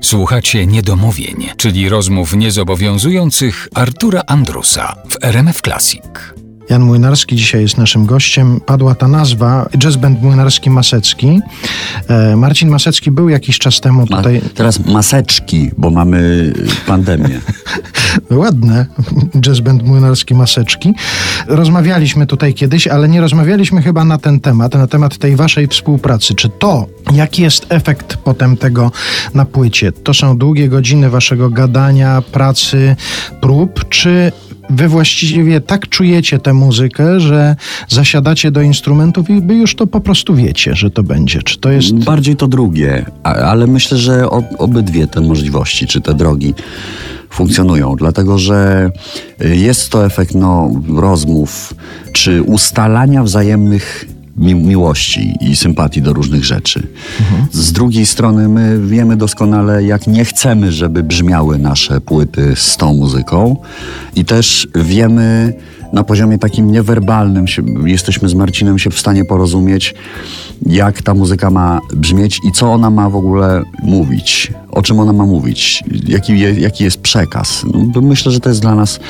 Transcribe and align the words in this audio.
Słuchacie 0.00 0.66
niedomówień, 0.66 1.48
czyli 1.56 1.88
rozmów 1.88 2.36
niezobowiązujących 2.36 3.68
Artura 3.74 4.22
Andrusa 4.26 4.96
w 5.10 5.24
RMF 5.24 5.60
Classic. 5.60 6.41
Jan 6.72 6.82
Młynarski 6.82 7.36
dzisiaj 7.36 7.62
jest 7.62 7.78
naszym 7.78 8.06
gościem. 8.06 8.60
Padła 8.66 8.94
ta 8.94 9.08
nazwa, 9.08 9.68
Jazz 9.78 9.96
Band 9.96 10.22
Młynarski 10.22 10.70
Masecki. 10.70 11.40
E, 12.08 12.36
Marcin 12.36 12.68
Masecki 12.68 13.10
był 13.10 13.28
jakiś 13.28 13.58
czas 13.58 13.80
temu 13.80 14.06
Ma, 14.10 14.16
tutaj. 14.16 14.40
teraz 14.54 14.86
maseczki, 14.86 15.70
bo 15.78 15.90
mamy 15.90 16.52
pandemię. 16.86 17.40
Ładne, 18.30 18.86
Jazz 19.40 19.60
Band 19.60 19.82
Młynarski 19.82 20.34
Maseczki. 20.34 20.94
Rozmawialiśmy 21.46 22.26
tutaj 22.26 22.54
kiedyś, 22.54 22.86
ale 22.86 23.08
nie 23.08 23.20
rozmawialiśmy 23.20 23.82
chyba 23.82 24.04
na 24.04 24.18
ten 24.18 24.40
temat, 24.40 24.74
na 24.74 24.86
temat 24.86 25.18
tej 25.18 25.36
waszej 25.36 25.66
współpracy. 25.66 26.34
Czy 26.34 26.48
to, 26.48 26.86
jaki 27.12 27.42
jest 27.42 27.66
efekt 27.68 28.16
potem 28.16 28.56
tego 28.56 28.92
na 29.34 29.44
płycie, 29.44 29.92
to 29.92 30.14
są 30.14 30.38
długie 30.38 30.68
godziny 30.68 31.10
waszego 31.10 31.50
gadania, 31.50 32.22
pracy, 32.32 32.96
prób, 33.40 33.88
czy 33.88 34.32
wy 34.76 34.88
właściwie 34.88 35.60
tak 35.60 35.88
czujecie 35.88 36.38
tę 36.38 36.52
muzykę, 36.52 37.20
że 37.20 37.56
zasiadacie 37.88 38.50
do 38.50 38.62
instrumentów 38.62 39.30
i 39.30 39.40
wy 39.40 39.54
już 39.54 39.74
to 39.74 39.86
po 39.86 40.00
prostu 40.00 40.34
wiecie, 40.34 40.74
że 40.74 40.90
to 40.90 41.02
będzie. 41.02 41.42
Czy 41.42 41.58
to 41.58 41.70
jest... 41.70 41.94
Bardziej 41.94 42.36
to 42.36 42.48
drugie, 42.48 43.04
ale 43.22 43.66
myślę, 43.66 43.98
że 43.98 44.30
obydwie 44.58 45.06
te 45.06 45.20
możliwości, 45.20 45.86
czy 45.86 46.00
te 46.00 46.14
drogi 46.14 46.54
funkcjonują, 47.30 47.96
dlatego 47.96 48.38
że 48.38 48.90
y, 49.44 49.56
jest 49.56 49.90
to 49.90 50.06
efekt 50.06 50.34
no, 50.34 50.70
rozmów, 50.96 51.74
czy 52.12 52.42
ustalania 52.42 53.22
wzajemnych 53.22 54.04
mi 54.36 54.54
miłości 54.54 55.34
i 55.40 55.56
sympatii 55.56 56.02
do 56.02 56.12
różnych 56.12 56.44
rzeczy. 56.44 56.86
Z 57.52 57.72
drugiej 57.72 58.06
strony 58.06 58.48
my 58.48 58.86
wiemy 58.86 59.16
doskonale, 59.16 59.84
jak 59.84 60.06
nie 60.06 60.24
chcemy, 60.24 60.72
żeby 60.72 61.02
brzmiały 61.02 61.58
nasze 61.58 62.00
płyty 62.00 62.52
z 62.56 62.76
tą 62.76 62.94
muzyką 62.94 63.56
i 64.16 64.24
też 64.24 64.68
wiemy 64.74 65.54
na 65.92 66.04
poziomie 66.04 66.38
takim 66.38 66.72
niewerbalnym, 66.72 67.48
się, 67.48 67.62
jesteśmy 67.84 68.28
z 68.28 68.34
Marcinem 68.34 68.78
się 68.78 68.90
w 68.90 68.98
stanie 68.98 69.24
porozumieć, 69.24 69.94
jak 70.66 71.02
ta 71.02 71.14
muzyka 71.14 71.50
ma 71.50 71.80
brzmieć 71.94 72.38
i 72.48 72.52
co 72.52 72.72
ona 72.72 72.90
ma 72.90 73.10
w 73.10 73.16
ogóle 73.16 73.62
mówić, 73.82 74.52
o 74.70 74.82
czym 74.82 75.00
ona 75.00 75.12
ma 75.12 75.26
mówić, 75.26 75.84
jaki, 76.08 76.60
jaki 76.60 76.84
jest 76.84 77.01
przekaz. 77.12 77.64
No, 77.94 78.00
myślę, 78.00 78.32
że 78.32 78.40
to 78.40 78.48
jest 78.48 78.60
dla 78.60 78.74
nas, 78.74 79.00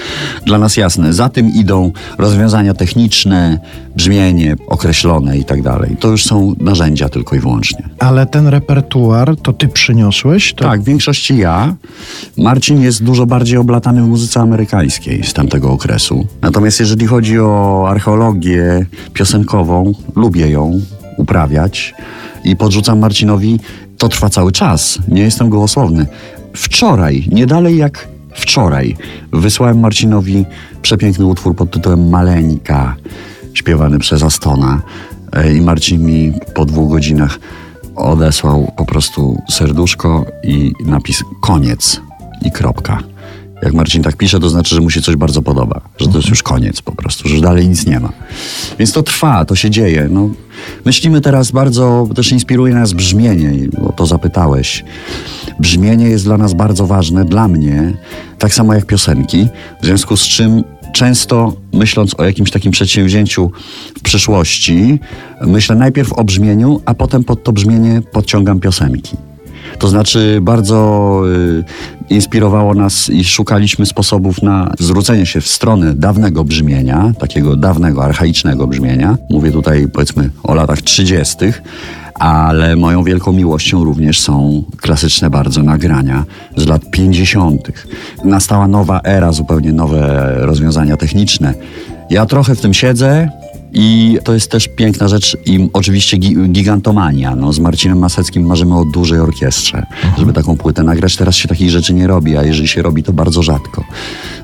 dla 0.46 0.58
nas 0.58 0.76
jasne. 0.76 1.12
Za 1.12 1.28
tym 1.28 1.54
idą 1.54 1.92
rozwiązania 2.18 2.74
techniczne, 2.74 3.58
brzmienie 3.96 4.56
określone 4.66 5.38
i 5.38 5.44
tak 5.44 5.62
dalej. 5.62 5.96
To 6.00 6.08
już 6.08 6.24
są 6.24 6.54
narzędzia 6.60 7.08
tylko 7.08 7.36
i 7.36 7.38
wyłącznie. 7.38 7.88
Ale 7.98 8.26
ten 8.26 8.46
repertuar 8.46 9.36
to 9.36 9.52
ty 9.52 9.68
przyniosłeś? 9.68 10.54
To... 10.54 10.64
Tak, 10.64 10.82
w 10.82 10.84
większości 10.84 11.36
ja. 11.36 11.74
Marcin 12.38 12.82
jest 12.82 13.04
dużo 13.04 13.26
bardziej 13.26 13.58
oblatany 13.58 14.02
w 14.02 14.08
muzyce 14.08 14.40
amerykańskiej 14.40 15.24
z 15.24 15.32
tamtego 15.32 15.70
okresu. 15.70 16.26
Natomiast 16.40 16.80
jeżeli 16.80 17.06
chodzi 17.06 17.40
o 17.40 17.84
archeologię 17.88 18.86
piosenkową, 19.12 19.92
lubię 20.16 20.50
ją 20.50 20.80
uprawiać 21.16 21.94
i 22.44 22.56
podrzucam 22.56 22.98
Marcinowi, 22.98 23.60
to 23.98 24.08
trwa 24.08 24.28
cały 24.28 24.52
czas. 24.52 24.98
Nie 25.08 25.22
jestem 25.22 25.50
gołosłowny. 25.50 26.06
Wczoraj, 26.54 27.28
nie 27.32 27.46
dalej 27.46 27.76
jak 27.76 28.08
wczoraj, 28.34 28.96
wysłałem 29.32 29.80
Marcinowi 29.80 30.44
przepiękny 30.82 31.26
utwór 31.26 31.56
pod 31.56 31.70
tytułem 31.70 32.08
Maleńka, 32.08 32.96
śpiewany 33.54 33.98
przez 33.98 34.22
Astona. 34.22 34.82
E, 35.32 35.54
I 35.54 35.60
Marcin 35.60 36.04
mi 36.04 36.32
po 36.54 36.64
dwóch 36.64 36.90
godzinach 36.90 37.38
odesłał 37.96 38.72
po 38.76 38.84
prostu 38.84 39.42
serduszko 39.50 40.26
i 40.44 40.72
napis 40.84 41.22
koniec 41.42 42.00
i 42.44 42.50
kropka. 42.52 42.98
Jak 43.62 43.74
Marcin 43.74 44.02
tak 44.02 44.16
pisze, 44.16 44.40
to 44.40 44.50
znaczy, 44.50 44.74
że 44.74 44.80
mu 44.80 44.90
się 44.90 45.02
coś 45.02 45.16
bardzo 45.16 45.42
podoba, 45.42 45.80
że 46.00 46.08
to 46.08 46.16
jest 46.16 46.28
już 46.28 46.42
koniec 46.42 46.82
po 46.82 46.92
prostu, 46.92 47.28
że 47.28 47.40
dalej 47.40 47.68
nic 47.68 47.86
nie 47.86 48.00
ma. 48.00 48.12
Więc 48.78 48.92
to 48.92 49.02
trwa, 49.02 49.44
to 49.44 49.56
się 49.56 49.70
dzieje. 49.70 50.08
No, 50.10 50.28
myślimy 50.84 51.20
teraz 51.20 51.50
bardzo, 51.50 52.08
też 52.14 52.32
inspiruje 52.32 52.74
nas 52.74 52.92
brzmienie, 52.92 53.52
o 53.88 53.92
to 53.92 54.06
zapytałeś. 54.06 54.84
Brzmienie 55.60 56.08
jest 56.08 56.24
dla 56.24 56.38
nas 56.38 56.54
bardzo 56.54 56.86
ważne, 56.86 57.24
dla 57.24 57.48
mnie, 57.48 57.92
tak 58.38 58.54
samo 58.54 58.74
jak 58.74 58.86
piosenki, 58.86 59.48
w 59.82 59.86
związku 59.86 60.16
z 60.16 60.22
czym 60.22 60.64
często 60.92 61.52
myśląc 61.72 62.20
o 62.20 62.24
jakimś 62.24 62.50
takim 62.50 62.72
przedsięwzięciu 62.72 63.50
w 63.96 64.02
przyszłości, 64.02 65.00
myślę 65.40 65.76
najpierw 65.76 66.12
o 66.12 66.24
brzmieniu, 66.24 66.80
a 66.84 66.94
potem 66.94 67.24
pod 67.24 67.44
to 67.44 67.52
brzmienie 67.52 68.02
podciągam 68.12 68.60
piosenki. 68.60 69.16
To 69.78 69.88
znaczy 69.88 70.38
bardzo 70.42 71.20
y, 72.08 72.14
inspirowało 72.14 72.74
nas 72.74 73.10
i 73.10 73.24
szukaliśmy 73.24 73.86
sposobów 73.86 74.42
na 74.42 74.72
zwrócenie 74.78 75.26
się 75.26 75.40
w 75.40 75.48
stronę 75.48 75.94
dawnego 75.94 76.44
brzmienia, 76.44 77.12
takiego 77.18 77.56
dawnego, 77.56 78.04
archaicznego 78.04 78.66
brzmienia. 78.66 79.18
Mówię 79.30 79.52
tutaj 79.52 79.88
powiedzmy 79.92 80.30
o 80.42 80.54
latach 80.54 80.82
30., 80.82 81.36
ale 82.14 82.76
moją 82.76 83.04
wielką 83.04 83.32
miłością 83.32 83.84
również 83.84 84.20
są 84.20 84.62
klasyczne 84.76 85.30
bardzo 85.30 85.62
nagrania 85.62 86.24
z 86.56 86.66
lat 86.66 86.90
50. 86.90 87.72
Nastała 88.24 88.68
nowa 88.68 89.00
era, 89.04 89.32
zupełnie 89.32 89.72
nowe 89.72 90.34
rozwiązania 90.38 90.96
techniczne. 90.96 91.54
Ja 92.10 92.26
trochę 92.26 92.54
w 92.54 92.60
tym 92.60 92.74
siedzę, 92.74 93.30
i 93.74 94.18
to 94.24 94.34
jest 94.34 94.50
też 94.50 94.68
piękna 94.68 95.08
rzecz 95.08 95.36
i 95.46 95.68
oczywiście 95.72 96.18
gi 96.18 96.36
gigantomania. 96.50 97.36
No, 97.36 97.52
z 97.52 97.58
Marcinem 97.58 97.98
Maseckim 97.98 98.46
marzymy 98.46 98.78
o 98.78 98.84
dużej 98.84 99.20
orkiestrze, 99.20 99.86
żeby 100.18 100.32
taką 100.32 100.56
płytę 100.56 100.82
nagrać. 100.82 101.16
Teraz 101.16 101.34
się 101.34 101.48
takich 101.48 101.70
rzeczy 101.70 101.94
nie 101.94 102.06
robi, 102.06 102.36
a 102.36 102.42
jeżeli 102.42 102.68
się 102.68 102.82
robi, 102.82 103.02
to 103.02 103.12
bardzo 103.12 103.42
rzadko. 103.42 103.84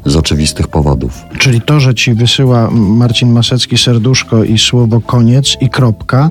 Z 0.04 0.16
oczywistych 0.16 0.68
powodów. 0.68 1.12
Czyli 1.38 1.60
to, 1.60 1.80
że 1.80 1.94
ci 1.94 2.14
wysyła 2.14 2.70
Marcin 2.70 3.32
Masecki 3.32 3.78
serduszko 3.78 4.44
i 4.44 4.58
słowo 4.58 5.00
koniec 5.00 5.56
i 5.60 5.68
kropka, 5.70 6.30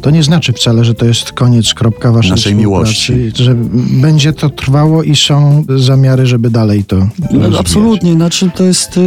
to 0.00 0.10
nie 0.10 0.22
znaczy 0.22 0.52
wcale, 0.52 0.84
że 0.84 0.94
to 0.94 1.06
jest 1.06 1.32
koniec, 1.32 1.74
kropka 1.74 2.12
waszej 2.12 2.30
Naszej 2.30 2.54
miłości. 2.54 3.32
Że 3.34 3.54
będzie 3.90 4.32
to 4.32 4.50
trwało 4.50 5.02
i 5.02 5.16
są 5.16 5.64
zamiary, 5.76 6.26
żeby 6.26 6.50
dalej 6.50 6.84
to 6.84 6.96
no, 7.30 7.58
Absolutnie. 7.58 8.12
Znaczy 8.12 8.50
to 8.56 8.64
jest... 8.64 8.98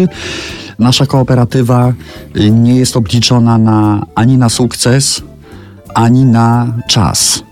Nasza 0.81 1.05
kooperatywa 1.05 1.93
y, 2.35 2.51
nie 2.51 2.75
jest 2.75 2.97
obliczona 2.97 3.57
na, 3.57 4.05
ani 4.15 4.37
na 4.37 4.49
sukces, 4.49 5.23
ani 5.95 6.25
na 6.25 6.73
czas, 6.87 7.43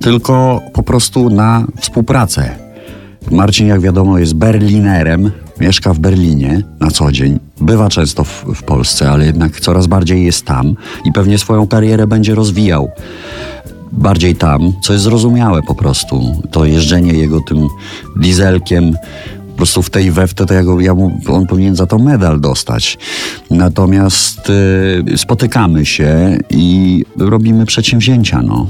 tylko 0.00 0.60
po 0.72 0.82
prostu 0.82 1.30
na 1.30 1.66
współpracę. 1.80 2.50
Marcin, 3.30 3.66
jak 3.66 3.80
wiadomo, 3.80 4.18
jest 4.18 4.34
Berlinerem, 4.34 5.30
mieszka 5.60 5.94
w 5.94 5.98
Berlinie 5.98 6.62
na 6.80 6.90
co 6.90 7.12
dzień, 7.12 7.38
bywa 7.60 7.88
często 7.88 8.24
w, 8.24 8.44
w, 8.54 8.62
Polsce, 8.62 9.10
ale 9.10 9.26
jednak 9.26 9.60
coraz 9.60 9.86
bardziej 9.86 10.24
jest 10.24 10.44
tam 10.44 10.74
i 11.04 11.12
pewnie 11.12 11.38
swoją 11.38 11.66
karierę 11.66 12.06
będzie 12.06 12.34
rozwijał 12.34 12.90
bardziej 13.92 14.36
tam, 14.36 14.72
co 14.82 14.92
jest 14.92 15.04
zrozumiałe 15.04 15.62
po 15.62 15.74
prostu. 15.74 16.42
To 16.50 16.64
jeżdżenie 16.64 17.12
jego 17.12 17.40
tym 17.40 17.68
dieselkiem 18.16 18.96
po 19.56 19.58
prostu 19.58 19.82
w 19.82 19.90
tej 19.90 20.10
we 20.10 20.26
w 20.26 20.34
te, 20.34 20.46
to 20.46 20.54
ja, 20.54 20.62
go, 20.62 20.80
ja 20.80 20.94
mu, 20.94 21.20
on 21.28 21.46
powinien 21.46 21.76
za 21.76 21.86
to 21.86 21.98
medal 21.98 22.40
dostać. 22.40 22.98
Natomiast 23.50 24.50
y, 25.14 25.18
spotykamy 25.18 25.86
się 25.86 26.38
i 26.50 27.04
robimy 27.18 27.66
przedsięwzięcia. 27.66 28.42
No. 28.42 28.66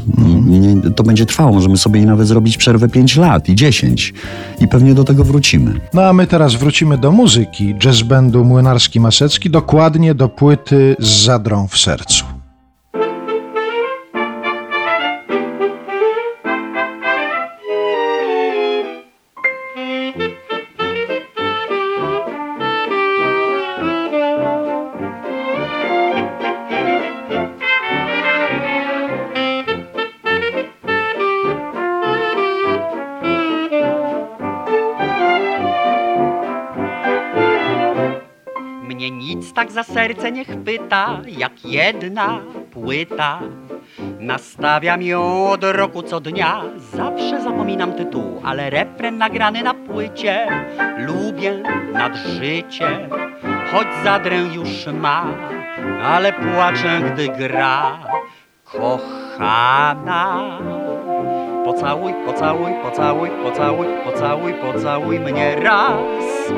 Nie, 0.46 0.90
to 0.90 1.02
będzie 1.02 1.26
trwało. 1.26 1.52
Możemy 1.52 1.76
sobie 1.76 2.06
nawet 2.06 2.28
zrobić 2.28 2.56
przerwę 2.56 2.88
5 2.88 3.16
lat 3.16 3.48
i 3.48 3.54
10 3.54 4.14
i 4.60 4.68
pewnie 4.68 4.94
do 4.94 5.04
tego 5.04 5.24
wrócimy. 5.24 5.80
No 5.94 6.02
a 6.02 6.12
my 6.12 6.26
teraz 6.26 6.54
wrócimy 6.54 6.98
do 6.98 7.12
muzyki 7.12 7.74
jazz 7.78 8.02
bandu 8.02 8.44
Młynarski 8.44 9.00
Masecki, 9.00 9.50
dokładnie 9.50 10.14
do 10.14 10.28
płyty 10.28 10.96
z 10.98 11.24
zadrą 11.24 11.68
w 11.68 11.78
sercu. 11.78 12.35
Tak 39.56 39.72
za 39.72 39.82
serce 39.82 40.32
nie 40.32 40.44
chwyta, 40.44 41.20
jak 41.38 41.64
jedna 41.64 42.40
płyta. 42.72 43.40
Nastawiam 44.20 45.02
ją 45.02 45.48
od 45.50 45.64
roku 45.64 46.02
co 46.02 46.20
dnia, 46.20 46.62
zawsze 46.92 47.42
zapominam 47.42 47.92
tytuł, 47.92 48.40
ale 48.44 48.70
refren 48.70 49.18
nagrany 49.18 49.62
na 49.62 49.74
płycie 49.74 50.46
lubię 50.98 51.62
nad 51.92 52.16
życie. 52.16 53.08
Choć 53.72 53.86
zadrę 54.04 54.36
już 54.36 54.86
ma, 54.86 55.26
ale 56.04 56.32
płaczę, 56.32 57.00
gdy 57.00 57.28
gra 57.28 57.98
kochana. 58.64 60.58
Po 61.64 61.72
pocałuj, 61.72 62.12
pocałuj, 62.26 62.72
pocałuj, 62.82 63.30
pocałuj, 63.42 63.86
pocałuj, 64.04 64.54
pocałuj 64.54 65.20
mnie 65.20 65.56
raz. 65.56 66.52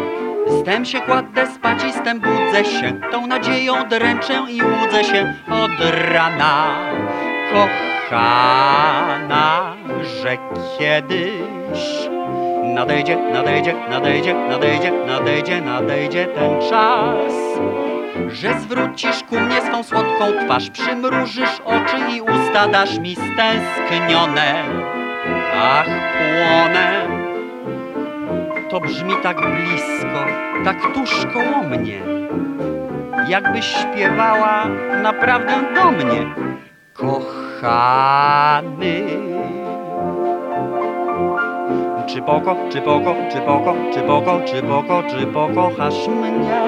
Stem 0.63 0.85
się 0.85 1.01
kładę 1.01 1.47
spać 1.47 1.85
i 1.85 1.93
stem 1.93 2.21
budzę 2.21 2.65
się, 2.65 3.01
tą 3.11 3.27
nadzieją 3.27 3.89
dręczę 3.89 4.35
i 4.49 4.63
łudzę 4.63 5.05
się 5.05 5.35
od 5.51 5.71
rana. 6.13 6.77
Kochana, 7.53 9.77
że 10.23 10.37
kiedyś 10.79 12.09
nadejdzie, 12.75 13.17
nadejdzie, 13.33 13.75
nadejdzie, 13.91 14.35
nadejdzie, 14.35 14.93
nadejdzie, 15.07 15.61
nadejdzie 15.61 16.27
ten 16.27 16.61
czas, 16.71 17.33
że 18.29 18.61
zwrócisz 18.61 19.23
ku 19.29 19.41
mnie 19.41 19.61
swą 19.61 19.83
słodką 19.83 20.25
twarz, 20.45 20.71
przymrużysz 20.71 21.61
oczy 21.65 21.97
i 22.17 22.21
usta 22.21 22.69
dasz 22.69 22.99
mi 22.99 23.17
stęsknione. 23.17 24.65
Ach, 25.61 25.87
płonę, 25.87 26.98
to 28.71 28.81
brzmi 28.81 29.15
tak 29.23 29.37
blisko, 29.37 30.27
tak 30.65 30.95
tuż 30.95 31.27
koło 31.33 31.63
mnie, 31.63 32.01
jakbyś 33.29 33.67
śpiewała 33.67 34.65
naprawdę 35.03 35.53
do 35.75 35.91
mnie, 35.91 36.35
kochany. 36.93 38.49
Czy 42.07 42.23
poko, 42.23 42.57
czy 42.71 42.81
poko, 42.81 43.15
czy 43.33 43.39
poko, 43.39 43.75
czy 43.95 44.01
poko, 44.01 44.41
czy 44.47 44.63
poko, 44.63 45.03
czy 45.11 45.27
pokochasz 45.27 46.09
mnie? 46.09 46.61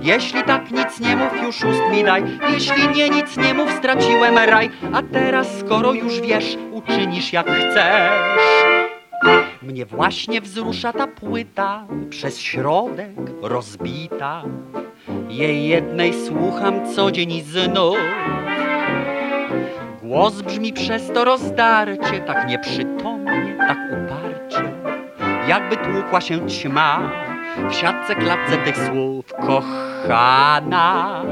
Jeśli 0.00 0.42
tak 0.42 0.70
nic 0.70 1.00
nie 1.00 1.16
mów, 1.16 1.42
już 1.42 1.64
ust 1.64 1.82
mi 1.92 2.04
daj 2.04 2.24
Jeśli 2.52 2.88
nie, 2.88 3.08
nic 3.08 3.36
nie 3.36 3.54
mów, 3.54 3.70
straciłem 3.72 4.38
raj 4.38 4.70
A 4.92 5.02
teraz, 5.02 5.58
skoro 5.58 5.92
już 5.92 6.20
wiesz, 6.20 6.56
uczynisz 6.72 7.32
jak 7.32 7.46
chcesz 7.50 8.83
mnie 9.62 9.86
właśnie 9.86 10.40
wzrusza 10.40 10.92
ta 10.92 11.06
płyta 11.06 11.86
przez 12.10 12.40
środek 12.40 13.16
rozbita. 13.42 14.42
Jej 15.28 15.68
jednej 15.68 16.14
słucham 16.14 16.94
co 16.94 17.10
dzień 17.10 17.32
i 17.32 17.42
znów. 17.42 17.96
Głos 20.02 20.42
brzmi 20.42 20.72
przez 20.72 21.12
to 21.12 21.24
rozdarcie, 21.24 22.20
tak 22.26 22.48
nieprzytomnie, 22.48 23.56
tak 23.58 23.78
uparcie, 23.78 24.72
jakby 25.48 25.76
tłukła 25.76 26.20
się 26.20 26.46
ćma 26.46 27.10
w 27.70 27.74
siatce 27.74 28.14
klatce 28.14 28.56
tych 28.56 28.76
słów. 28.76 29.24
Kochana, 29.46 31.22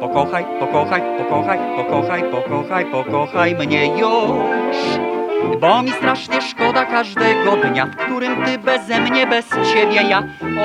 pokochaj, 0.00 0.44
pokochaj, 0.60 1.02
pokochaj, 1.18 1.58
pokochaj, 1.76 2.22
pokochaj, 2.30 2.84
pokochaj 2.84 3.54
mnie 3.54 3.86
już. 3.86 5.13
Bo 5.60 5.82
mi 5.82 5.90
strasznie 5.90 6.42
szkoda 6.42 6.84
każdego 6.84 7.56
dnia, 7.56 7.86
w 7.86 7.96
którym 7.96 8.44
ty 8.44 8.58
beze 8.58 9.00
mnie, 9.00 9.26
bez 9.26 9.50
ciebie 9.74 10.02
ja 10.08 10.18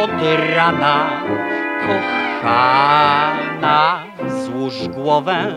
od 0.03 0.11
rana. 0.55 1.09
Kochana, 1.87 4.03
złóż 4.27 4.87
głowę 4.87 5.53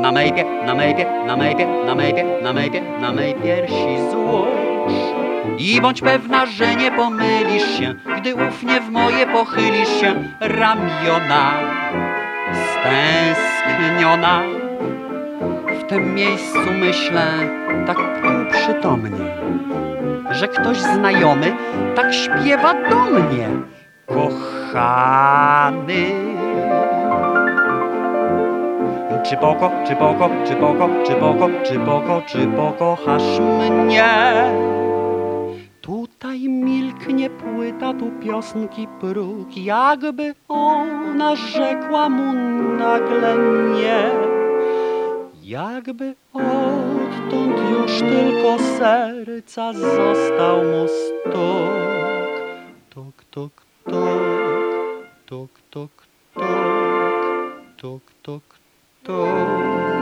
na 0.00 0.12
mej 0.12 0.32
pie, 0.32 0.44
na 0.66 0.74
mej 0.74 0.94
pie, 0.94 1.06
na 1.26 1.36
mej 1.36 1.56
pie, 1.56 1.66
na 1.86 1.94
mej 1.94 2.14
na 2.42 2.52
mej 2.52 2.70
na 3.00 3.12
mej 3.12 3.34
piersi 3.34 4.10
złóż. 4.10 4.48
I 5.58 5.80
bądź 5.80 6.00
pewna, 6.00 6.46
że 6.46 6.74
nie 6.74 6.92
pomylisz 6.92 7.78
się, 7.78 7.94
gdy 8.16 8.34
ufnie 8.34 8.80
w 8.80 8.90
moje 8.90 9.26
pochylisz 9.26 10.00
się 10.00 10.14
ramiona. 10.40 11.52
Stęskniona 12.72 14.42
w 15.80 15.88
tym 15.88 16.14
miejscu 16.14 16.72
myślę 16.72 17.26
tak 17.86 17.96
półprzytomnie, 18.22 19.24
że 20.30 20.48
ktoś 20.48 20.78
znajomy 20.78 21.56
tak 21.94 22.14
śpiewa 22.14 22.74
do 22.90 22.96
mnie. 22.96 23.48
Kochany. 24.06 25.46
Czy 29.24 29.36
poko, 29.36 29.70
czy 29.86 29.96
poko, 29.96 30.30
czy 30.46 30.54
poko, 30.54 30.88
czy 31.06 31.14
poko, 31.14 31.48
czy 31.64 31.78
czy 32.26 32.46
pokochasz 32.46 33.40
mnie? 33.70 34.04
Tutaj 35.80 36.48
milknie 36.48 37.30
płyta, 37.30 37.94
tu 37.94 38.10
piosenki 38.10 38.88
próg, 39.00 39.56
jakby 39.56 40.34
ona 40.48 41.36
rzekła 41.36 42.08
mu 42.08 42.32
nagle 42.78 43.36
nie. 43.74 44.10
Jakby 45.42 46.14
odtąd 47.16 47.70
już 47.70 47.98
tylko 47.98 48.58
serca 48.78 49.72
został 49.72 50.64
mu 50.64 50.88
stuk. 50.88 51.36
Tuk, 52.90 53.24
tuk, 53.30 53.52
tuk, 53.84 54.00
tuk, 55.26 55.50
tuk, 55.70 55.90
tuk, 56.34 56.42
tuk, 57.76 58.02
tuk, 58.22 58.42
tuk. 59.04 59.95